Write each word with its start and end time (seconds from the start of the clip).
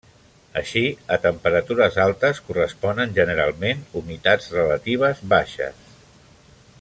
Així 0.59 0.81
a 1.17 1.19
temperatures 1.25 1.99
altes 2.05 2.41
corresponen 2.47 3.13
generalment 3.19 3.85
humitats 4.01 4.51
relatives 4.57 5.25
baixes. 5.35 5.89